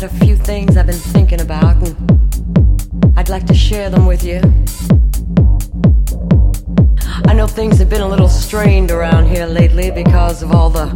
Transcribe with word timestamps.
got 0.00 0.12
a 0.12 0.24
few 0.24 0.36
things 0.36 0.76
I've 0.76 0.86
been 0.86 0.94
thinking 0.94 1.40
about, 1.40 1.74
and 1.74 3.12
I'd 3.16 3.28
like 3.28 3.46
to 3.46 3.54
share 3.54 3.90
them 3.90 4.06
with 4.06 4.22
you. 4.22 4.40
I 7.26 7.32
know 7.32 7.48
things 7.48 7.78
have 7.78 7.90
been 7.90 8.02
a 8.02 8.06
little 8.06 8.28
strained 8.28 8.92
around 8.92 9.26
here 9.26 9.46
lately 9.46 9.90
because 9.90 10.40
of 10.40 10.52
all 10.52 10.70
the 10.70 10.86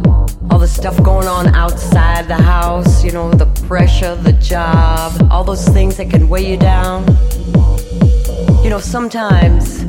all 0.49 0.57
the 0.57 0.69
stuff 0.69 0.95
going 1.03 1.27
on 1.27 1.53
outside 1.53 2.29
the 2.29 2.41
house, 2.41 3.03
you 3.03 3.11
know, 3.11 3.29
the 3.29 3.47
pressure, 3.67 4.15
the 4.15 4.31
job, 4.33 5.11
all 5.29 5.43
those 5.43 5.67
things 5.67 5.97
that 5.97 6.09
can 6.09 6.29
weigh 6.29 6.49
you 6.51 6.57
down. 6.57 7.05
You 8.63 8.69
know, 8.69 8.79
sometimes, 8.79 9.83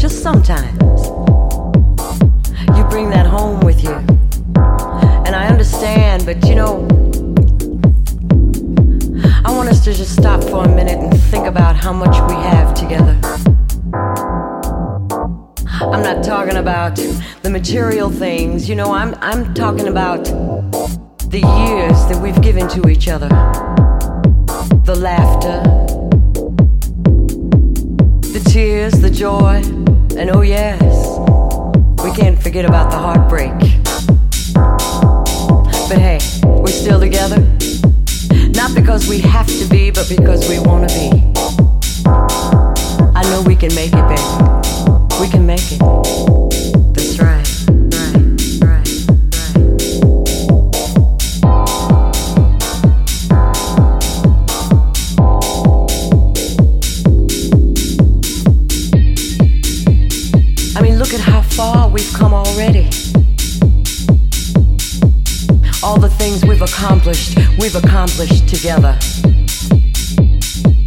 just 0.00 0.22
sometimes, 0.22 0.78
you 2.76 2.84
bring 2.84 3.10
that 3.10 3.26
home 3.26 3.58
with 3.62 3.82
you. 3.82 3.94
And 5.26 5.34
I 5.34 5.48
understand, 5.48 6.24
but 6.24 6.46
you 6.46 6.54
know, 6.54 6.86
to 9.84 9.92
just 9.92 10.16
stop 10.16 10.42
for 10.42 10.64
a 10.64 10.74
minute 10.74 10.98
and 10.98 11.20
think 11.24 11.46
about 11.46 11.76
how 11.76 11.92
much 11.92 12.18
we 12.30 12.34
have 12.36 12.72
together. 12.72 13.20
I'm 15.78 16.02
not 16.02 16.24
talking 16.24 16.56
about 16.56 16.96
the 17.42 17.50
material 17.50 18.08
things, 18.08 18.66
you 18.66 18.76
know, 18.76 18.94
I'm, 18.94 19.14
I'm 19.16 19.52
talking 19.52 19.88
about 19.88 20.24
the 20.24 21.40
years 21.40 22.06
that 22.06 22.18
we've 22.22 22.40
given 22.40 22.66
to 22.68 22.88
each 22.88 23.08
other. 23.08 23.28
The 24.84 24.96
laughter, 24.96 25.60
the 28.32 28.42
tears, 28.50 28.94
the 28.94 29.10
joy, 29.10 29.60
and 30.16 30.30
oh, 30.30 30.40
yes, 30.40 31.18
we 32.02 32.10
can't 32.12 32.42
forget 32.42 32.64
about 32.64 32.90
the 32.90 32.96
heartbreak. 32.96 33.83
Because 40.08 40.48
we 40.48 40.58
want 40.58 40.88
to 40.88 40.94
be. 40.94 41.10
I 43.14 43.22
know 43.30 43.42
we 43.46 43.56
can 43.56 43.74
make 43.74 43.92
it, 43.92 44.08
baby. 44.08 45.20
We 45.20 45.28
can 45.28 45.46
make 45.46 45.60
it. 45.72 45.78
That's. 46.92 47.18
Right. 47.18 47.46
I 60.76 60.82
mean, 60.82 60.98
look 60.98 61.14
at 61.14 61.20
how 61.20 61.40
far 61.42 61.88
we've 61.88 62.12
come 62.12 62.34
already. 62.34 62.88
All 65.82 65.98
the 65.98 66.12
things 66.18 66.44
we've 66.44 66.62
accomplished, 66.62 67.38
we've 67.58 67.76
accomplished 67.76 68.48
together. 68.48 68.98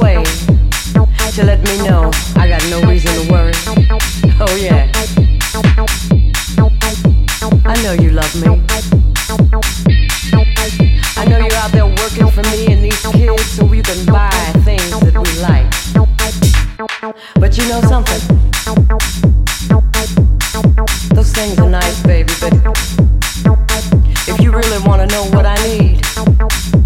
Way 0.00 0.22
to 1.32 1.44
let 1.44 1.60
me 1.62 1.78
know 1.86 2.10
I 2.36 2.48
got 2.48 2.62
no 2.68 2.82
reason 2.88 3.10
to 3.14 3.32
worry. 3.32 3.52
Oh, 4.40 4.56
yeah 4.56 4.91
know 7.82 7.92
you 7.94 8.10
love 8.10 8.32
me. 8.36 8.46
I 11.16 11.24
know 11.24 11.38
you're 11.38 11.52
out 11.54 11.72
there 11.72 11.86
working 11.86 12.30
for 12.30 12.42
me 12.42 12.72
and 12.72 12.84
these 12.84 13.00
kids 13.06 13.50
so 13.50 13.72
you 13.72 13.82
can 13.82 14.06
buy 14.06 14.30
things 14.62 14.88
that 14.90 15.18
we 15.18 15.32
like. 15.42 15.66
But 17.34 17.58
you 17.58 17.68
know 17.68 17.80
something? 17.82 18.20
Those 21.14 21.32
things 21.32 21.58
are 21.58 21.68
nice, 21.68 22.02
baby, 22.04 22.32
but 22.40 22.52
if 24.28 24.40
you 24.40 24.52
really 24.52 24.78
want 24.86 25.00
to 25.00 25.06
know 25.14 25.24
what 25.30 25.44
I 25.44 25.56
need, 25.66 26.81